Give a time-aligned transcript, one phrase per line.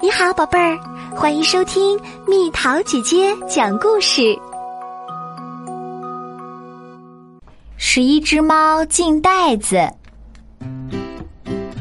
[0.00, 0.78] 你好，宝贝儿，
[1.12, 4.38] 欢迎收听蜜桃姐姐讲故事。
[7.76, 9.76] 十一只猫进袋子。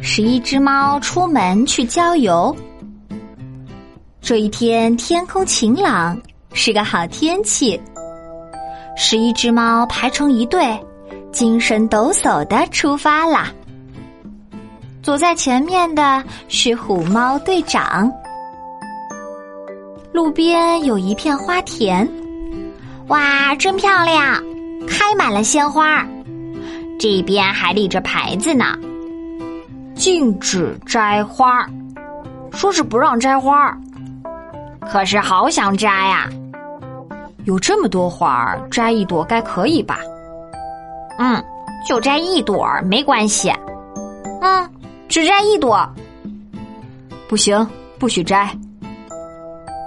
[0.02, 2.56] 十一只猫出门去郊游。
[4.20, 6.20] 这一天天空晴朗，
[6.54, 7.80] 是个好天气。
[8.96, 10.76] 十一只猫排成一队，
[11.32, 13.52] 精神抖擞的出发啦。
[15.08, 18.12] 走在前面的是虎猫队长。
[20.12, 22.06] 路边有一片花田，
[23.08, 24.44] 哇，真漂亮，
[24.86, 26.06] 开满了鲜花。
[27.00, 28.78] 这边还立着牌子呢，
[29.96, 31.66] 禁止摘花，
[32.52, 33.74] 说是不让摘花。
[34.92, 36.28] 可是好想摘呀！
[37.46, 40.00] 有这么多花儿，摘一朵该可以吧？
[41.18, 41.42] 嗯，
[41.88, 43.50] 就摘一朵没关系。
[44.42, 44.70] 嗯。
[45.08, 45.90] 只摘一朵，
[47.30, 47.66] 不行，
[47.98, 48.50] 不许摘！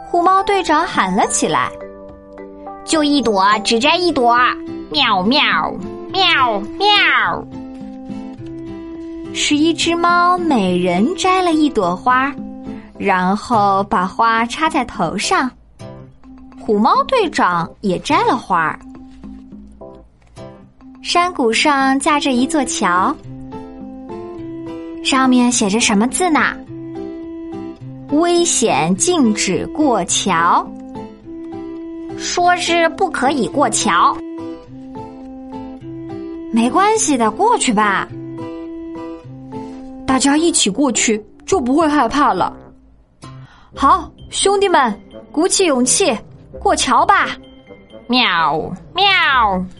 [0.06, 1.70] 虎猫队长喊了起来
[2.84, 4.36] ：“就一朵，只摘一朵！”
[4.90, 5.40] 喵喵
[6.10, 7.46] 喵喵！
[9.32, 12.34] 十一只猫每人摘了一朵花，
[12.98, 15.48] 然后把花插在头上。
[16.60, 18.76] 虎猫队长也摘了花。
[21.02, 23.14] 山谷上架着一座桥。
[25.02, 26.40] 上面写着什么字呢？
[28.10, 30.66] 危险，禁止过桥。
[32.18, 34.16] 说是不可以过桥。
[36.52, 38.06] 没关系的，过去吧。
[40.06, 42.54] 大家一起过去就不会害怕了。
[43.74, 45.00] 好，兄弟们，
[45.32, 46.16] 鼓起勇气
[46.60, 47.28] 过桥吧！
[48.06, 49.04] 喵喵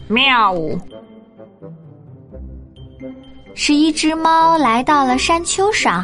[0.07, 0.55] 喵。
[3.63, 6.03] 是一只猫来到了山丘上，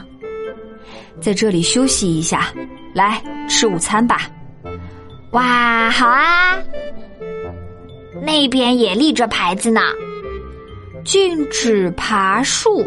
[1.20, 2.54] 在这里休息一下，
[2.94, 3.20] 来
[3.50, 4.30] 吃午餐吧。
[5.32, 6.56] 哇，好啊！
[8.22, 9.82] 那边也立着牌子呢，
[11.04, 12.86] 禁止爬树，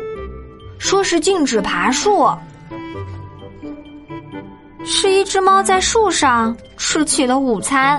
[0.79, 2.31] 说是禁止爬树。
[4.85, 7.97] 是一只猫在树上吃起了午餐。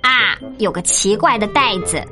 [0.00, 2.02] 啊，有个奇怪的袋子。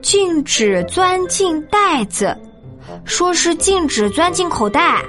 [0.00, 2.36] 禁止钻进袋子，
[3.04, 5.02] 说是禁止钻进口袋。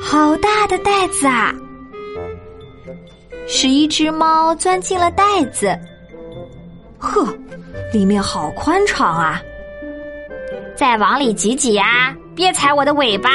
[0.00, 1.54] 好大的袋子啊！
[3.46, 5.78] 十一只猫钻进了袋子，
[6.98, 7.26] 呵，
[7.92, 9.40] 里面好宽敞啊！
[10.76, 13.30] 再往里挤挤啊，别踩我的尾巴！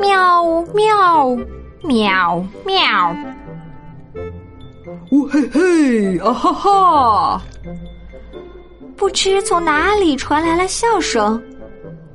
[0.00, 1.36] 喵喵
[1.82, 3.16] 喵喵！
[5.10, 7.42] 呜嘿嘿啊哈哈！
[8.96, 11.42] 不知从哪里传来了笑声，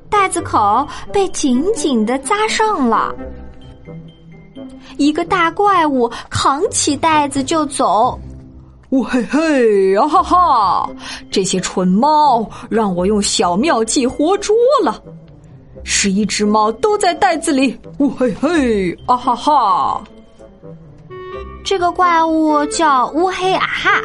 [0.09, 3.13] 袋子口被紧紧的扎上了。
[4.97, 8.19] 一个大怪物扛起袋子就走，
[8.89, 10.89] 呜嘿嘿啊哈哈！
[11.31, 15.01] 这些蠢猫让我用小妙计活捉了，
[15.83, 20.03] 十一只猫都在袋子里，呜嘿嘿啊哈哈！
[21.63, 24.01] 这个怪物叫乌黑啊哈。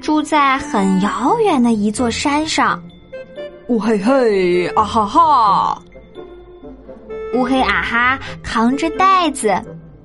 [0.00, 2.82] 住在很遥远的一座山上，
[3.68, 5.82] 乌嘿嘿啊哈哈！
[7.34, 9.54] 乌黑啊哈扛着袋子，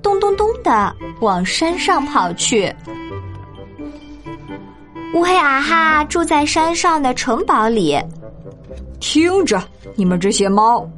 [0.02, 2.74] 咚咚咚的往山上跑去。
[5.14, 7.98] 乌黑啊哈住在山上的城堡里。
[9.00, 9.62] 听着，
[9.94, 10.88] 你们这些猫，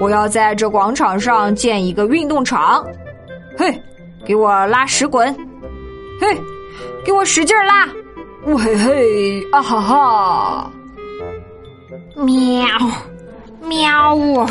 [0.00, 2.84] 我要在这广场上建一个运动场。
[3.56, 3.80] 嘿，
[4.24, 5.34] 给我拉屎滚！
[6.20, 6.40] 嘿，
[7.04, 7.88] 给我使劲拉！
[8.48, 10.72] 呜嘿嘿啊哈哈！
[12.16, 12.66] 喵
[13.60, 14.46] 喵呜！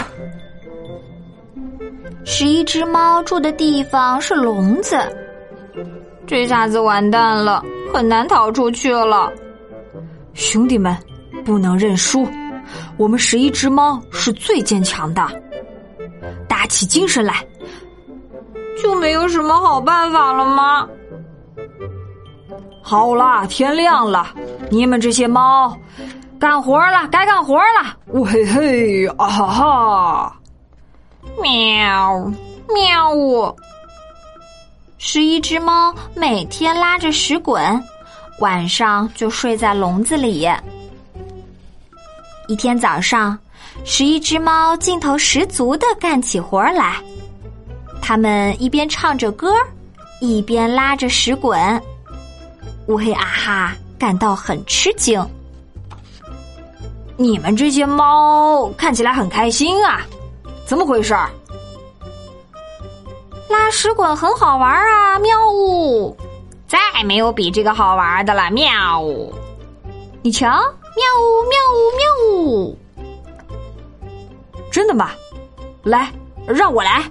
[2.24, 4.96] 十一只猫住的地方是笼子，
[6.28, 9.34] 这下子完蛋了，很难逃出去了。
[10.36, 10.96] 兄弟们，
[11.44, 12.28] 不能认输，
[12.98, 15.28] 我们十一只猫是最坚强的，
[16.48, 17.44] 打起精神来！
[18.80, 20.88] 就没有什么好办法了吗？
[22.90, 24.28] 好啦，天亮了，
[24.72, 25.78] 你们这些猫，
[26.40, 27.98] 干活了，该干活了。
[28.14, 30.40] 呜嘿嘿，啊哈哈，
[31.42, 32.32] 喵
[32.74, 33.54] 喵呜！
[34.98, 37.62] 十一只猫每天拉着屎滚，
[38.40, 40.48] 晚上就睡在笼子里。
[42.48, 43.38] 一天早上，
[43.84, 46.96] 十一只猫劲头十足的干起活来，
[48.02, 49.52] 它们一边唱着歌，
[50.22, 51.60] 一边拉着屎滚。
[52.88, 55.26] 乌黑啊哈感到很吃惊。
[57.18, 60.02] 你们这些猫看起来很开心啊，
[60.66, 61.16] 怎么回事？
[63.50, 65.20] 拉屎滚很好玩啊！
[65.20, 66.16] 喵呜，
[66.68, 68.52] 再没有比这个好玩的了！
[68.52, 69.34] 喵呜，
[70.22, 70.56] 你瞧，喵
[71.20, 72.78] 呜喵呜喵呜，
[74.72, 75.12] 真的吗？
[75.84, 76.12] 来，
[76.46, 77.04] 让我来。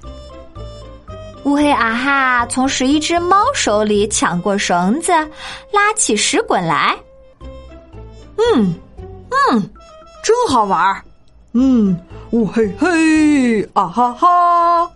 [1.47, 5.13] 乌黑啊哈从十一只猫手里抢过绳子，
[5.73, 6.99] 拉起石滚来。
[8.37, 8.75] 嗯
[9.31, 9.71] 嗯，
[10.25, 11.01] 真好玩儿。
[11.53, 11.97] 嗯，
[12.33, 14.91] 乌嘿嘿啊哈哈。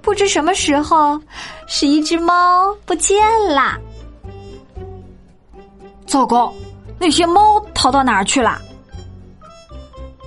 [0.00, 1.20] 不知什么时候，
[1.66, 3.22] 十一只猫不见
[3.54, 3.78] 了。
[6.06, 6.50] 糟糕，
[6.98, 8.58] 那些猫逃到哪儿去了？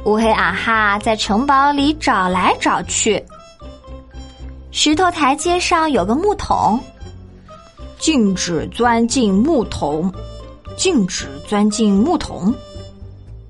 [0.05, 3.25] 乌黑啊哈在城堡里找来找去。
[4.77, 6.77] 石头台阶上有个木桶，
[7.97, 10.13] 禁止钻进木桶，
[10.75, 12.53] 禁止钻进木桶。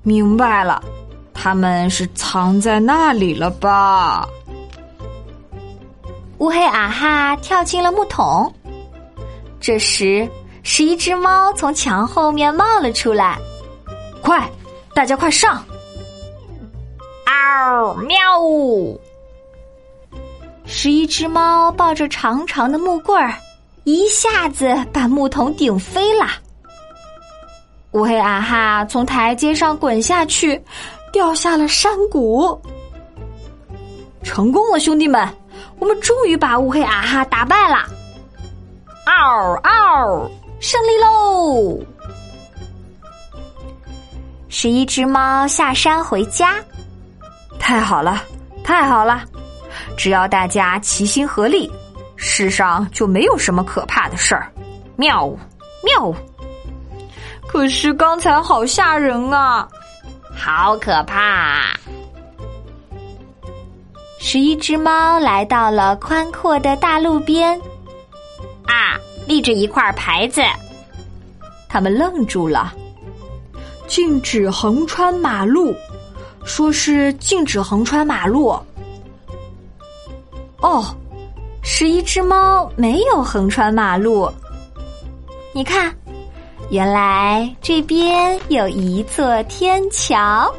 [0.04, 0.80] 明白了，
[1.34, 4.28] 他们是藏在那里了吧？
[6.38, 8.54] 乌黑啊哈跳进了木桶，
[9.58, 10.30] 这时
[10.62, 13.36] 十一只猫从墙后面冒了出来，
[14.22, 14.48] 快，
[14.94, 15.60] 大家快上！
[17.26, 19.00] 嗷喵呜！
[20.66, 23.34] 十一只猫抱着长长的木棍儿，
[23.84, 26.26] 一下子把木桶顶飞了。
[27.92, 30.62] 乌黑啊哈从台阶上滚下去，
[31.12, 32.60] 掉下了山谷。
[34.22, 35.26] 成功了，兄弟们！
[35.78, 37.86] 我们终于把乌黑啊哈打败了！
[39.06, 41.78] 嗷嗷，胜利喽！
[44.48, 46.56] 十一只猫下山回家。
[47.58, 48.22] 太好了，
[48.64, 49.22] 太好了！
[49.96, 51.70] 只要大家齐心合力，
[52.16, 54.50] 世上就没有什么可怕的事儿。
[54.96, 55.28] 妙
[55.84, 56.14] 妙！
[57.46, 59.68] 可是刚才好吓人啊，
[60.34, 61.74] 好可怕！
[64.18, 67.58] 十一只猫来到了宽阔的大路边，
[68.64, 70.42] 啊，立着一块牌子，
[71.68, 72.74] 他们愣住了。
[73.86, 75.72] 禁止横穿马路，
[76.44, 78.58] 说是禁止横穿马路。
[80.66, 80.84] 哦，
[81.62, 84.28] 十一只猫没有横穿马路。
[85.54, 85.94] 你看，
[86.70, 90.52] 原来这边有一座天桥。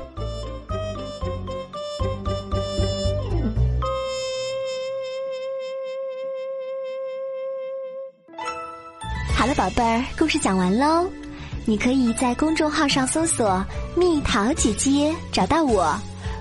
[9.35, 11.05] 好了，宝贝儿，故事讲完喽。
[11.65, 13.61] 你可以在公众号上搜索
[13.93, 15.93] “蜜桃姐姐”找到我，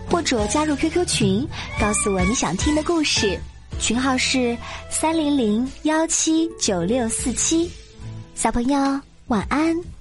[0.08, 1.48] 或者加入 QQ 群，
[1.80, 3.36] 告诉我你想听的故事。
[3.78, 4.56] 群号是
[4.90, 7.70] 三零零幺七九六四七。
[8.34, 9.95] 小朋友，晚安。